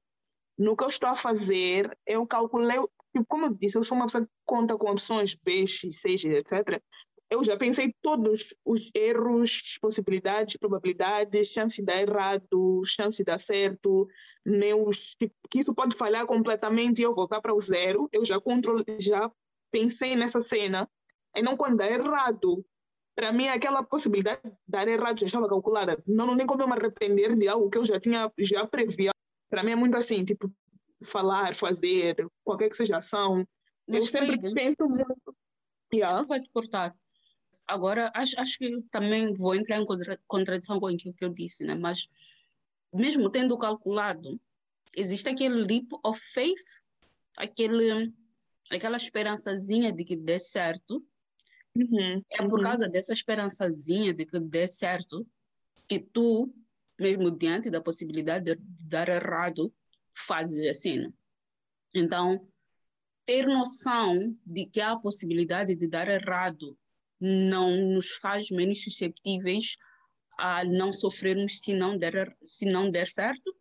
[0.58, 2.80] no que eu estou a fazer, eu calculei,
[3.12, 6.10] tipo, como eu disse, eu sou uma pessoa que conta com opções B, X, C,
[6.12, 6.82] etc.
[7.30, 13.40] eu já pensei todos os erros, possibilidades, probabilidades, chance de dar errado, chance de dar
[13.40, 14.08] certo,
[14.46, 18.10] meus, tipo, que isso pode falhar completamente e eu voltar para o zero.
[18.12, 19.32] Eu já controle, já
[19.72, 20.90] pensei nessa cena.
[21.36, 22.66] E não quando dá errado.
[23.16, 26.02] Para mim, aquela possibilidade de dar errado já estava calculada.
[26.08, 29.12] Não, não nem como eu me arrepender de algo que eu já tinha, já previa.
[29.50, 30.52] Para mim é muito assim, tipo,
[31.04, 33.48] falar, fazer, qualquer que seja ação.
[33.88, 35.36] Mas eu sempre penso muito.
[35.94, 36.24] Yeah.
[36.24, 36.96] Vai te cortar.
[37.68, 41.64] Agora, acho, acho que também vou entrar em contra, contradição com aquilo que eu disse,
[41.64, 41.76] né?
[41.76, 42.08] mas
[42.94, 44.40] mesmo tendo calculado,
[44.96, 46.82] existe aquele leap of faith,
[47.38, 48.12] aquele,
[48.70, 51.06] aquela esperançazinha de que dê certo.
[51.76, 52.64] Uhum, é por uhum.
[52.64, 55.26] causa dessa esperançazinha de que dê certo
[55.88, 56.54] que tu,
[57.00, 59.74] mesmo diante da possibilidade de, de dar errado,
[60.14, 61.12] fazes assim.
[61.94, 62.48] Então,
[63.26, 66.78] ter noção de que há a possibilidade de dar errado
[67.20, 69.78] não nos faz menos susceptíveis
[70.38, 73.56] a não sofrermos se não der, se não der certo.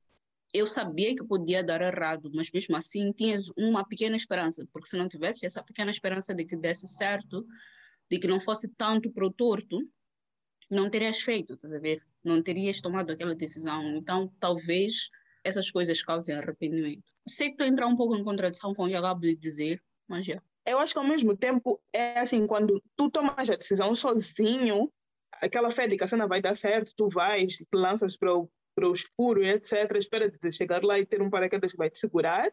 [0.52, 4.96] Eu sabia que podia dar errado, mas mesmo assim tinha uma pequena esperança, porque se
[4.96, 7.46] não tivesse essa pequena esperança de que desse certo,
[8.10, 9.78] de que não fosse tanto para o torto,
[10.70, 12.00] não terias feito, tá a ver?
[12.24, 13.96] Não terias tomado aquela decisão.
[13.96, 15.10] Então, talvez
[15.44, 17.04] essas coisas causem arrependimento.
[17.26, 19.82] Sei que estou a entrar um pouco em contradição com o que acabo de dizer,
[20.08, 23.94] mas já eu acho que ao mesmo tempo é assim, quando tu tomas a decisão
[23.94, 24.92] sozinho,
[25.40, 28.50] aquela fé de que a cena vai dar certo, tu vais, te lanças para o,
[28.74, 31.98] para o escuro, etc., espera de chegar lá e ter um paraquedas que vai te
[31.98, 32.52] segurar,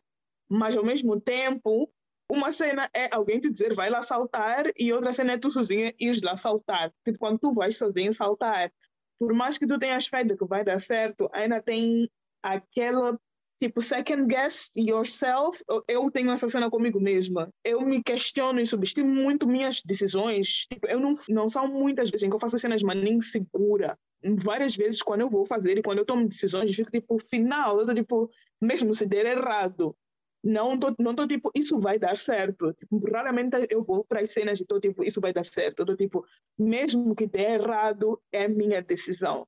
[0.49, 1.91] mas ao mesmo tempo,
[2.29, 5.93] uma cena é alguém te dizer vai lá saltar e outra cena é tu sozinha
[5.99, 6.93] ir lá saltar.
[7.03, 8.71] Tipo, quando tu vais sozinho saltar,
[9.19, 12.09] por mais que tu tenhas fé de que vai dar certo, ainda tem
[12.41, 13.17] aquela
[13.59, 17.51] tipo, second guess yourself, eu tenho essa cena comigo mesma.
[17.63, 20.67] Eu me questiono e subestimo muito minhas decisões.
[20.71, 23.97] Tipo, eu não, não são muitas vezes em que eu faço cenas, mas nem segura.
[24.39, 27.79] Várias vezes, quando eu vou fazer e quando eu tomo decisões, eu fico tipo, final,
[27.79, 28.29] eu tô tipo,
[28.61, 29.95] mesmo se der errado.
[30.43, 32.73] Não tô, não tô tipo, isso vai dar certo.
[32.73, 35.79] Tipo, raramente eu vou para as cenas e tô tipo, isso vai dar certo.
[35.79, 36.23] Eu tô tipo,
[36.57, 39.47] mesmo que der errado, é minha decisão.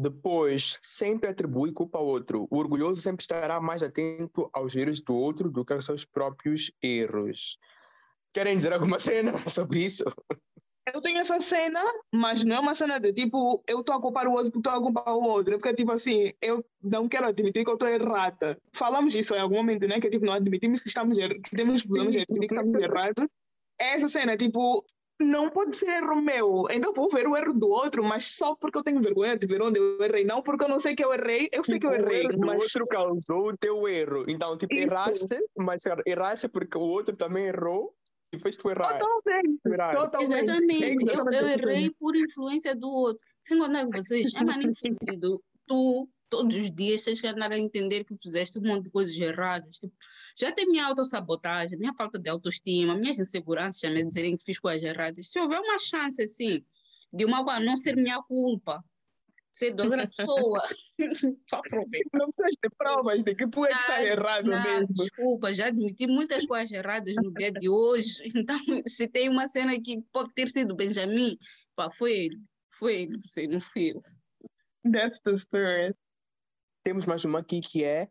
[0.00, 2.46] Depois, sempre atribui culpa ao outro.
[2.52, 6.70] O orgulhoso sempre estará mais atento aos erros do outro do que aos seus próprios
[6.80, 7.58] erros.
[8.32, 10.04] Querem dizer alguma cena sobre isso?
[10.94, 11.82] Eu tenho essa cena,
[12.14, 14.72] mas não é uma cena de tipo, eu estou a culpar o outro porque estou
[14.72, 15.58] a culpar o outro.
[15.58, 18.56] Porque, tipo assim, eu não quero admitir que eu estou errada.
[18.72, 20.00] Falamos isso em algum momento, né?
[20.00, 23.34] Que tipo, não admitimos que estamos er que temos problemas de admitir que estamos errados.
[23.80, 24.84] Essa cena, tipo,
[25.20, 26.66] não pode ser erro meu.
[26.70, 29.60] Então vou ver o erro do outro, mas só porque eu tenho vergonha de ver
[29.60, 30.24] onde eu errei.
[30.24, 32.26] Não porque eu não sei que eu errei, eu sei tipo, que eu errei.
[32.26, 32.58] O erro mas...
[32.58, 34.24] do outro causou o teu erro.
[34.28, 34.84] Então, tipo, Isso.
[34.84, 37.94] erraste, mas erraste porque o outro também errou
[38.32, 38.98] e fez tu errar.
[38.98, 39.60] Totalmente.
[39.92, 40.50] Totalmente.
[40.50, 41.16] Exatamente.
[41.16, 43.22] Eu, eu errei por influência do outro.
[43.42, 45.42] Sem contar com vocês, é magnífico.
[45.66, 49.18] Tu todos os dias tens que andar a entender que fizeste um monte de coisas
[49.18, 49.78] erradas.
[49.78, 49.94] Tipo,
[50.36, 54.58] já tem minha autossabotagem, minha falta de autoestima, minhas inseguranças a me dizerem que fiz
[54.58, 55.30] coisas erradas.
[55.30, 56.64] Se houver uma chance, assim,
[57.12, 58.84] de uma coisa não ser minha culpa,
[59.50, 60.62] ser de outra pessoa,
[60.98, 64.92] Não precisas ter provas de que tu é que está errado não, mesmo.
[64.92, 68.18] Desculpa, já admiti muitas coisas erradas no dia de hoje.
[68.38, 71.36] Então, se tem uma cena que pode ter sido Benjamin,
[71.74, 72.38] pá, foi ele.
[72.70, 74.00] Foi ele, você não fui eu.
[74.92, 75.96] That's the spirit.
[76.88, 78.08] Temos mais uma aqui que é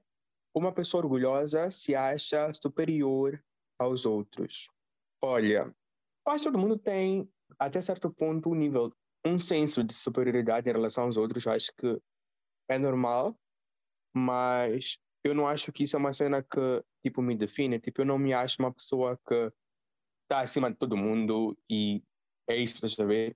[0.55, 3.43] uma pessoa orgulhosa se acha superior
[3.79, 4.69] aos outros.
[5.19, 5.75] Olha,
[6.27, 8.93] acho que todo mundo tem, até certo ponto, um nível,
[9.25, 11.43] um senso de superioridade em relação aos outros.
[11.43, 11.99] Eu acho que
[12.69, 13.35] é normal,
[14.15, 17.79] mas eu não acho que isso é uma cena que, tipo, me define.
[17.79, 19.51] Tipo, eu não me acho uma pessoa que
[20.25, 22.03] está acima de todo mundo e
[22.47, 23.35] é isso, estás a ver?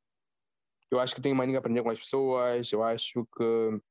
[0.91, 3.81] Eu acho que tenho mania de aprender com as pessoas, eu acho que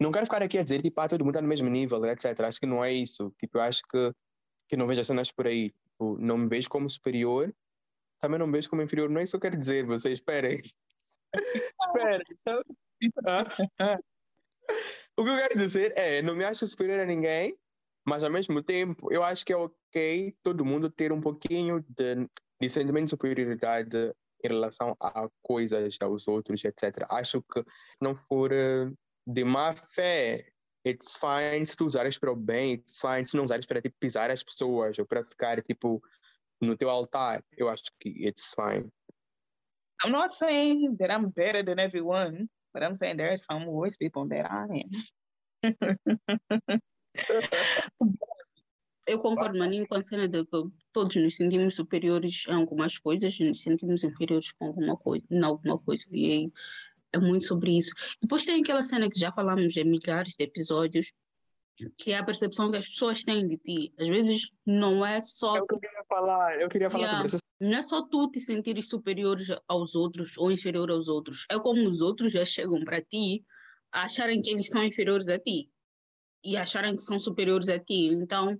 [0.00, 2.40] não quero ficar aqui a dizer, tipo, ah, todo mundo está no mesmo nível, etc.
[2.40, 3.34] Acho que não é isso.
[3.38, 4.12] Tipo, eu acho que,
[4.68, 5.70] que não vejo as cenas por aí.
[5.70, 7.52] Tipo, não me vejo como superior,
[8.20, 9.08] também não me vejo como inferior.
[9.10, 10.62] Não é isso que eu quero dizer, vocês esperem.
[11.82, 12.24] esperem.
[13.26, 13.44] ah.
[15.16, 17.58] O que eu quero dizer é, não me acho superior a ninguém,
[18.06, 22.28] mas ao mesmo tempo, eu acho que é ok todo mundo ter um pouquinho de,
[22.60, 27.04] de sentimento de superioridade em relação a coisas, aos outros, etc.
[27.10, 27.64] Acho que
[28.00, 28.96] não for uh,
[29.28, 30.48] de má fé,
[30.86, 33.94] it's fine se tu usares para o bem, it's fine se não usares para tipo,
[34.00, 36.02] pisar as pessoas ou para ficar tipo
[36.60, 37.44] no teu altar.
[37.56, 38.90] Eu acho que it's fine.
[40.02, 43.96] I'm not saying that I'm better than everyone, but I'm saying there are some worse
[43.98, 44.88] people that I am.
[49.08, 53.38] eu concordo, Maninho, com a cena de que todos nos sentimos superiores em algumas coisas,
[53.40, 56.06] nos sentimos inferiores com alguma coisa, em alguma coisa.
[56.12, 56.52] E aí
[57.14, 57.92] é muito sobre isso.
[58.20, 61.12] Depois tem aquela cena que já falamos em milhares de episódios,
[61.96, 63.92] que é a percepção que as pessoas têm de ti.
[63.98, 65.56] Às vezes não é só.
[65.56, 67.18] Eu queria falar, eu queria falar Yeah.
[67.18, 67.38] sobre isso.
[67.60, 71.44] Não é só tu te sentires superior aos outros ou inferior aos outros.
[71.50, 73.44] É como os outros já chegam para ti
[73.92, 75.68] a acharem que eles são inferiores a ti
[76.44, 78.06] e acharem que são superiores a ti.
[78.12, 78.56] Então,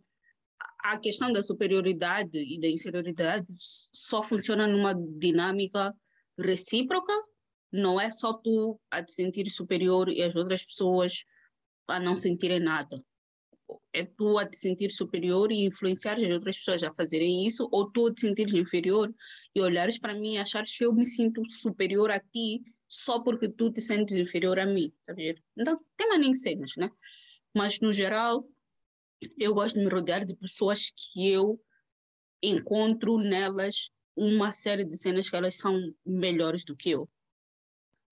[0.83, 5.95] a questão da superioridade e da inferioridade só funciona numa dinâmica
[6.39, 7.13] recíproca.
[7.73, 11.25] Não é só tu a te sentir superior e as outras pessoas
[11.87, 12.99] a não sentirem nada
[13.93, 17.91] é tu a te sentir superior e influenciar as outras pessoas a fazerem isso, ou
[17.91, 19.13] tu a te sentires inferior
[19.55, 23.49] e olhares para mim e achares que eu me sinto superior a ti só porque
[23.49, 25.41] tu te sentes inferior a mim, tá vendo?
[25.57, 26.91] Então, tem mais nem cenas, né?
[27.55, 28.47] Mas, no geral,
[29.39, 31.61] eu gosto de me rodear de pessoas que eu
[32.43, 37.09] encontro nelas uma série de cenas que elas são melhores do que eu.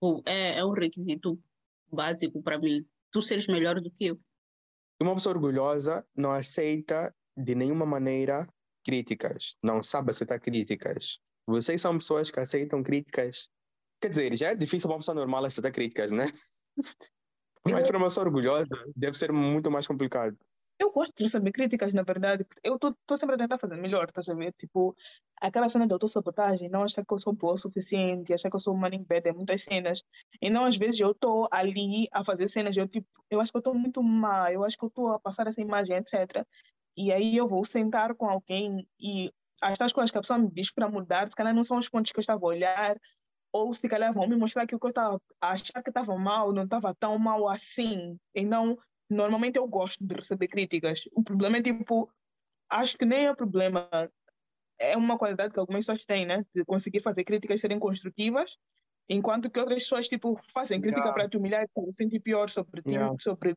[0.07, 1.37] Ou é, é um requisito
[1.90, 2.87] básico para mim.
[3.11, 4.19] Tu seres melhor do que eu.
[5.01, 8.47] Uma pessoa orgulhosa não aceita de nenhuma maneira
[8.85, 11.19] críticas, não sabe aceitar críticas.
[11.45, 13.49] Vocês são pessoas que aceitam críticas.
[14.01, 16.27] Quer dizer, já é difícil uma pessoa normal aceitar críticas, né?
[17.64, 20.38] Mas para uma pessoa orgulhosa deve ser muito mais complicado.
[20.79, 22.47] Eu gosto de receber críticas, na verdade.
[22.62, 24.53] Eu estou sempre a tentar fazer melhor, estás a ver?
[24.53, 24.95] Tipo,
[25.41, 28.61] aquela cena de autossabotagem, não achar que eu sou boa o suficiente, achar que eu
[28.61, 30.03] sou uma em muitas cenas.
[30.41, 33.57] E não, às vezes, eu estou ali a fazer cenas, eu tipo, eu acho que
[33.57, 36.47] eu estou muito má, eu acho que eu estou a passar essa imagem, etc.
[36.97, 39.31] E aí eu vou sentar com alguém e
[39.62, 42.12] as coisas que a pessoa me diz para mudar, se calhar não são os pontos
[42.12, 42.97] que eu estava a olhar,
[43.53, 46.15] ou se calhar vão me mostrar que o que eu estava a achar que estava
[46.19, 48.19] mal não estava tão mal assim.
[48.35, 48.77] Então,
[49.11, 51.03] normalmente eu gosto de receber críticas.
[51.12, 52.11] O problema é tipo,
[52.71, 53.88] acho que nem é problema,
[54.79, 56.45] é uma qualidade que algumas pessoas têm, né?
[56.55, 58.59] De conseguir fazer críticas serem construtivas,
[59.09, 61.12] enquanto que outras pessoas tipo fazem crítica Yeah.
[61.12, 63.16] para te humilhar e te sentir pior sobre ti, Yeah.
[63.21, 63.55] sobre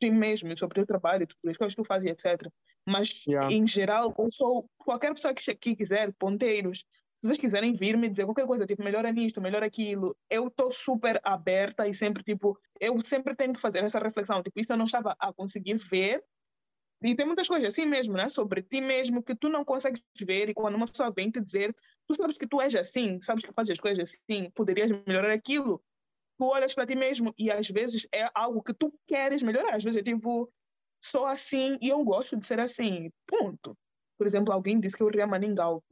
[0.00, 2.50] ti mesmo, sobre o teu trabalho, sobre as coisas que tu fazes, etc.
[2.88, 3.50] Mas Yeah.
[3.50, 6.84] em geral, eu sou qualquer pessoa que, que quiser, ponteiros,
[7.20, 10.72] se vocês quiserem vir me dizer qualquer coisa, tipo, melhora nisto, melhora aquilo, eu estou
[10.72, 14.76] super aberta e sempre, tipo, eu sempre tenho que fazer essa reflexão, tipo, isso eu
[14.76, 16.24] não estava a conseguir ver,
[17.02, 20.48] e tem muitas coisas assim mesmo, né, sobre ti mesmo, que tu não consegues ver,
[20.48, 21.76] e quando uma pessoa vem te dizer,
[22.08, 25.82] tu sabes que tu és assim, sabes que fazes as coisas assim, poderias melhorar aquilo,
[26.38, 29.84] tu olhas para ti mesmo, e às vezes é algo que tu queres melhorar, às
[29.84, 30.50] vezes é tipo,
[31.02, 33.76] sou assim e eu gosto de ser assim, ponto.
[34.20, 35.82] Por exemplo, alguém disse que eu ria maningal.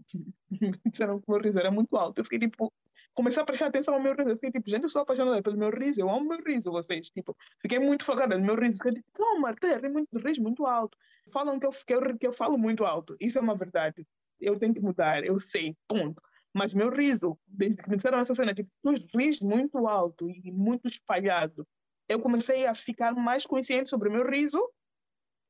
[0.85, 2.19] Disseram que o meu riso era muito alto.
[2.19, 2.71] Eu fiquei tipo,
[3.15, 4.29] comecei a prestar atenção ao meu riso.
[4.29, 7.09] Eu fiquei tipo, gente, eu sou apaixonada pelo meu riso, eu amo meu riso, vocês.
[7.09, 8.77] Tipo, fiquei muito focada no meu riso.
[8.77, 10.99] Fiquei tipo, Marta, ri muito, ris muito alto.
[11.33, 13.17] Falam que eu, que, eu, que eu falo muito alto.
[13.19, 14.07] Isso é uma verdade.
[14.39, 16.21] Eu tenho que mudar, eu sei, ponto.
[16.53, 20.53] Mas meu riso, desde que me disseram essa cena, tipo, tu ris muito alto e
[20.53, 21.67] muito espalhado.
[22.07, 24.63] Eu comecei a ficar mais consciente sobre o meu riso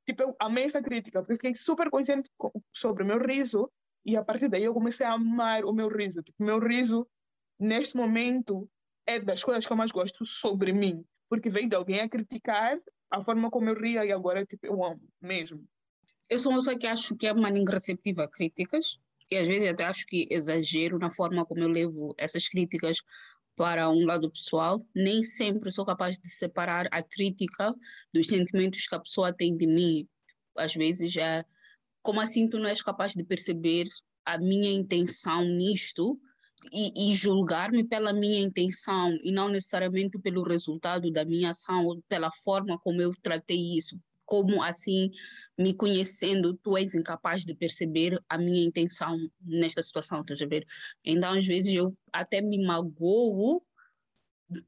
[0.08, 3.70] tipo, eu amei essa crítica, porque fiquei super consciente co- sobre o meu riso
[4.06, 6.22] e a partir daí eu comecei a amar o meu riso.
[6.22, 7.06] Tipo, meu riso,
[7.60, 8.66] neste momento,
[9.06, 12.78] é das coisas que eu mais gosto sobre mim, porque veio de alguém a criticar
[13.10, 15.62] a forma como eu ria e agora, tipo, eu amo mesmo.
[16.30, 18.98] Eu sou uma pessoa que acho que é uma língua receptiva a críticas
[19.30, 22.98] e às vezes até acho que exagero na forma como eu levo essas críticas
[23.58, 24.86] para um lado pessoal.
[24.94, 27.74] Nem sempre sou capaz de separar a crítica
[28.14, 30.08] dos sentimentos que a pessoa tem de mim.
[30.56, 31.44] Às vezes é
[32.00, 33.88] como assim tu não és capaz de perceber
[34.24, 36.18] a minha intenção nisto
[36.72, 42.00] e, e julgar-me pela minha intenção e não necessariamente pelo resultado da minha ação ou
[42.08, 43.98] pela forma como eu tratei isso.
[44.28, 45.10] Como assim
[45.58, 50.66] me conhecendo, tu és incapaz de perceber a minha intenção nesta situação, estás a ver?
[51.02, 53.64] Então, às vezes, eu até me magoo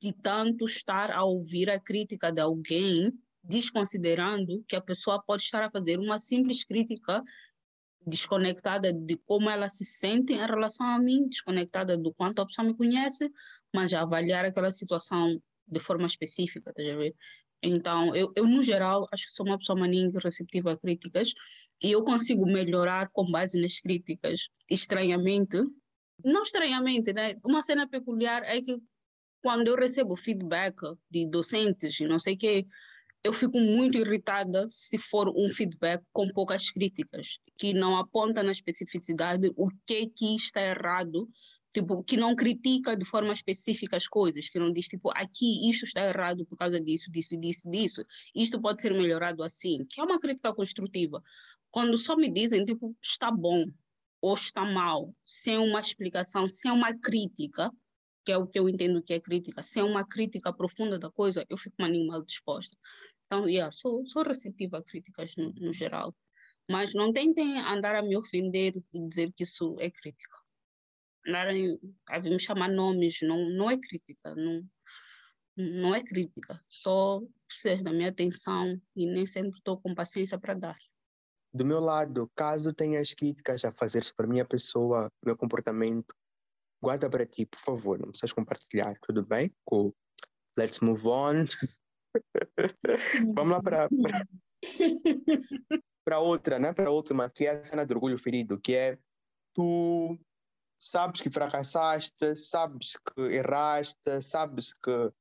[0.01, 3.13] de tanto estar a ouvir a crítica de alguém,
[3.45, 7.23] desconsiderando que a pessoa pode estar a fazer uma simples crítica
[8.07, 12.67] desconectada de como ela se sente em relação a mim, desconectada do quanto a pessoa
[12.67, 13.31] me conhece,
[13.75, 17.15] mas a avaliar aquela situação de forma específica, ver?
[17.63, 21.33] Então, eu, eu, no geral, acho que sou uma pessoa maninha receptiva a críticas
[21.83, 24.49] e eu consigo melhorar com base nas críticas.
[24.71, 25.59] Estranhamente,
[26.25, 27.37] não estranhamente, né?
[27.45, 28.79] Uma cena peculiar é que
[29.43, 30.77] quando eu recebo feedback
[31.11, 32.67] de docentes e não sei o quê,
[33.23, 38.53] eu fico muito irritada se for um feedback com poucas críticas, que não aponta na
[38.53, 41.29] especificidade o que que está errado
[41.73, 45.85] tipo, que não critica de forma específica as coisas, que não diz, tipo, aqui isto
[45.85, 48.05] está errado por causa disso, disso, disso, disso,
[48.35, 51.23] isto pode ser melhorado assim, que é uma crítica construtiva.
[51.71, 53.65] quando só me dizem, tipo, está bom
[54.21, 57.71] ou está mal, sem uma explicação, sem uma crítica,
[58.25, 61.47] que é o que eu entendo que é crítica, sem uma crítica profunda da coisa,
[61.49, 62.77] eu fico mal disposta.
[63.23, 66.15] Então, yeah, sou, sou receptiva a críticas no, no geral.
[66.69, 70.40] Mas não tentem andar a me ofender e dizer que isso é crítica.
[71.27, 74.35] Andarem a me chamar nomes não, não é crítica.
[74.35, 74.63] Não,
[75.57, 76.63] não é crítica.
[76.69, 80.79] Só precisas da minha atenção e nem sempre estou com paciência para dar.
[81.53, 86.15] Do meu lado, caso tenhas críticas a fazer sobre a minha pessoa, meu comportamento,
[86.81, 87.99] guarda para ti, por favor.
[87.99, 89.53] Não precisas compartilhar, tudo bem?
[89.65, 89.95] Cool.
[90.57, 91.47] Let's move on.
[93.35, 93.89] Vamos lá para
[96.05, 96.73] para outra, né?
[96.73, 98.99] Para a última, que é a cena do orgulho ferido, que é
[99.55, 100.19] tu
[100.81, 105.13] sabes que fracassaste, sabes que erraste, sabes que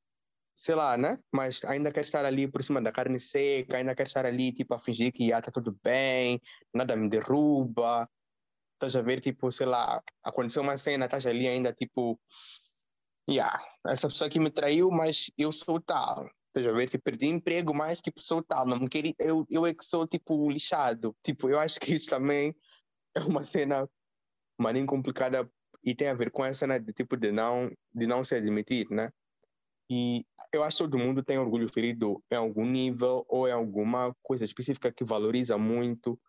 [0.55, 1.18] sei lá, né?
[1.34, 4.74] Mas ainda quer estar ali por cima da carne seca, ainda quer estar ali, tipo,
[4.74, 6.41] a fingir que está tudo bem,
[6.74, 8.10] nada me derruba.
[8.74, 12.20] Estás a ver, tipo, sei lá, aconteceu uma cena, estás ali ainda, tipo,
[13.30, 13.57] yeah,
[13.88, 16.30] essa pessoa que me traiu, mas eu sou tal.
[16.47, 16.89] Estás a ver?
[16.89, 18.66] Tipo, perdi emprego, mas, tipo, sou tal.
[18.66, 21.16] Não me queria, eu, eu é que sou, tipo, lixado.
[21.24, 22.55] Tipo, eu acho que isso também
[23.16, 23.88] é uma cena
[24.62, 25.49] maninho complicada
[25.84, 28.88] e tem a ver com essa cena de, tipo, de não, de não se admitir,
[28.89, 29.10] né?
[29.89, 34.16] E eu acho que todo mundo tem orgulho ferido em algum nível ou em alguma
[34.22, 36.20] coisa específica que valoriza muito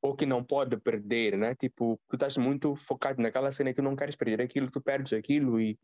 [0.00, 1.54] ou que não pode perder, né?
[1.54, 5.12] Tipo, tu estás muito focado naquela cena e tu não queres perder aquilo, tu perdes
[5.12, 5.78] aquilo e,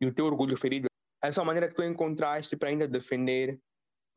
[0.00, 0.88] e o teu orgulho ferido.
[1.22, 3.58] Essa é a maneira que tu encontraste para ainda defender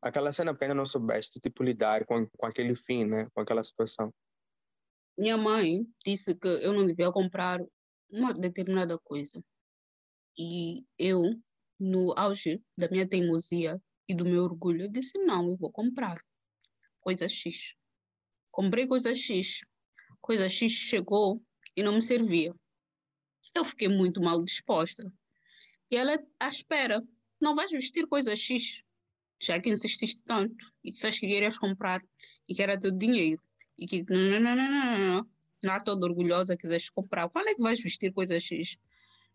[0.02, 3.28] aquela cena porque ainda não soubeste, tipo, lidar com, com aquele fim, né?
[3.32, 4.12] Com aquela situação.
[5.16, 7.60] Minha mãe disse que eu não devia comprar
[8.10, 9.42] uma determinada coisa.
[10.38, 11.38] E eu
[11.78, 16.22] no auge da minha teimosia e do meu orgulho, disse: não, eu vou comprar
[17.00, 17.74] coisa X.
[18.50, 19.60] Comprei coisa X.
[20.20, 21.38] Coisa X chegou
[21.76, 22.54] e não me servia.
[23.54, 25.12] Eu fiquei muito mal disposta.
[25.90, 27.02] E ela, à espera,
[27.40, 28.82] não vais vestir coisa X,
[29.40, 32.00] já que insististe tanto e disseste que querias comprar
[32.48, 33.40] e que era teu dinheiro
[33.78, 35.26] e que não, não, não, não, não, não,
[35.64, 37.28] não toda orgulhosa quiseste comprar.
[37.28, 38.78] Quando é que vais vestir coisa X?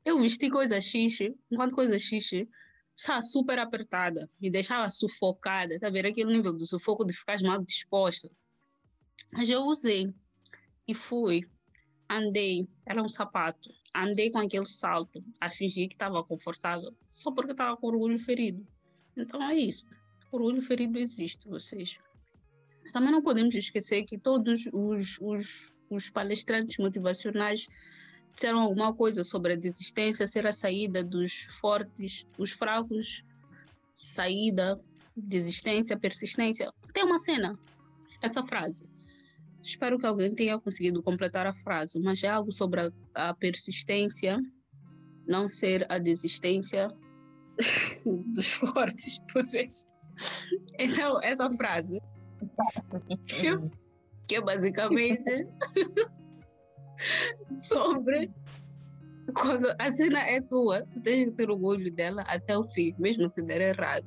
[0.07, 2.47] Eu vesti coisa xixi, enquanto coisa xixi
[2.95, 7.61] estava super apertada, me deixava sufocada, tá vendo aquele nível do sufoco de ficar mal
[7.61, 8.31] disposta.
[9.33, 10.13] Mas eu usei
[10.87, 11.41] e fui,
[12.09, 17.51] andei, era um sapato, andei com aquele salto, a fingir que estava confortável, só porque
[17.51, 18.65] estava com orgulho ferido.
[19.17, 19.85] Então é isso,
[20.31, 21.97] orgulho ferido existe, vocês.
[22.87, 27.67] Mas também não podemos esquecer que todos os, os, os palestrantes motivacionais
[28.33, 33.25] disseram alguma coisa sobre a desistência ser a saída dos fortes, os fracos,
[33.93, 34.73] saída,
[35.17, 36.71] desistência, persistência.
[36.93, 37.53] Tem uma cena,
[38.21, 38.89] essa frase.
[39.61, 44.37] Espero que alguém tenha conseguido completar a frase, mas é algo sobre a, a persistência,
[45.27, 46.87] não ser a desistência
[48.33, 49.85] dos fortes, vocês.
[50.79, 51.99] Então, essa frase,
[54.27, 55.47] que é basicamente
[57.55, 58.31] sobre
[59.33, 63.29] quando a cena é tua, tu tens que ter orgulho dela até o fim, mesmo
[63.29, 64.05] se der errado.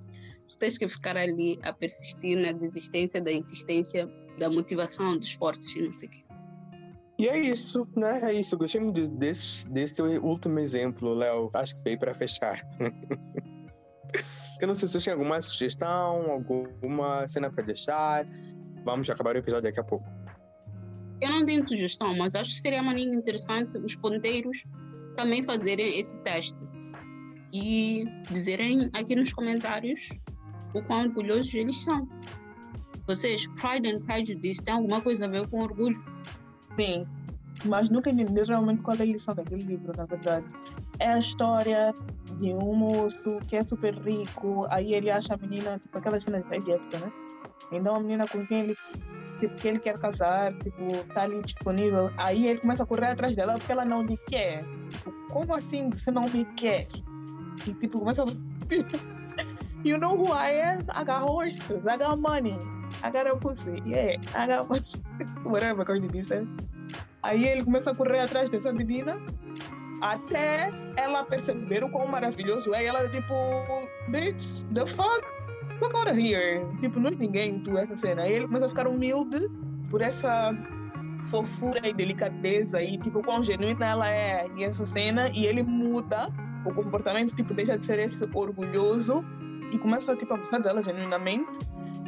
[0.49, 4.09] Tu tens que ficar ali a persistir na desistência, da insistência,
[4.39, 6.23] da motivação, dos esportes e não sei o quê.
[7.19, 8.19] E é isso, né?
[8.23, 8.57] É isso.
[8.57, 11.51] Gostei muito desse, desse último exemplo, Léo.
[11.53, 12.67] Acho que veio para fechar.
[14.61, 18.27] Eu não sei se você tem alguma sugestão, alguma cena para deixar.
[18.85, 20.07] Vamos acabar o episódio daqui a pouco.
[21.21, 24.65] Eu não tenho sugestão, mas acho que seria maneiro interessante os ponteiros
[25.17, 26.59] também fazerem esse teste
[27.53, 30.09] e dizerem aqui nos comentários
[30.75, 32.09] o quão orgulhosos eles são.
[33.07, 36.03] Vocês, Pride and Prejudice, tem alguma coisa a ver com orgulho?
[36.77, 37.07] Sim,
[37.65, 40.47] mas nunca entendi realmente qual é a lição daquele livro, na verdade.
[40.99, 41.93] É a história
[42.41, 46.41] de um moço que é super rico, aí ele acha a menina, tipo aquela cena
[46.41, 47.13] de época, né?
[47.71, 48.77] Então a menina com quem ele
[49.39, 52.11] tipo, que ele quer casar, tipo, tá ali disponível.
[52.17, 54.65] Aí ele começa a correr atrás dela porque ela não lhe quer.
[54.91, 56.89] Tipo, como assim você não me quer?
[57.67, 58.27] E tipo, começa a.
[59.85, 60.81] you know who I am?
[60.95, 62.59] I got horses, I got money,
[63.03, 64.67] I got a pussy, yeah, I got
[65.45, 66.49] whatever Cardi B says.
[67.23, 69.21] Aí ele começa a correr atrás dessa menina
[70.01, 72.85] até ela perceber o quão maravilhoso é.
[72.85, 73.35] E ela, tipo,
[74.09, 75.25] bitch, the fuck?
[75.81, 76.61] fuck out of here.
[76.81, 78.29] Tipo, não é ninguém tu essa cena.
[78.29, 79.49] E ele começa a ficar humilde
[79.91, 80.55] por essa
[81.31, 86.31] fofura e delicadeza e tipo quão genuína ela é e essa cena e ele muda
[86.65, 89.23] o comportamento tipo deixa de ser esse orgulhoso
[89.71, 91.61] e começa tipo a gostar dela genuinamente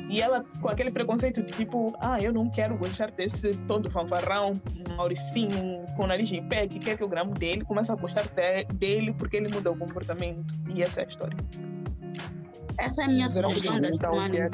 [0.09, 4.61] E ela com aquele preconceito de tipo, ah, eu não quero gostar desse todo fanfarrão,
[4.97, 8.65] Mauricinho, com nariz em pé, que quer que eu gramo dele, começa a gostar de,
[8.75, 10.55] dele porque ele muda o comportamento.
[10.75, 11.37] E essa é a história.
[12.79, 14.47] Essa é a minha sugestão da semana, é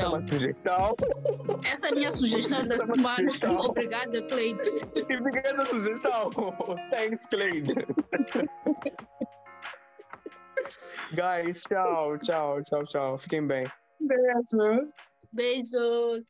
[0.50, 0.96] então.
[1.64, 3.30] Essa é a minha sugestão da é semana.
[3.60, 4.60] Obrigada, Cleide.
[5.44, 6.30] Essa sugestão.
[6.90, 7.74] Thanks, Cleide.
[11.12, 13.18] Guys, tchau, tchau, tchau, tchau.
[13.18, 13.66] Fiquem bem.
[14.00, 14.92] Beijo.
[15.32, 16.28] Beijos.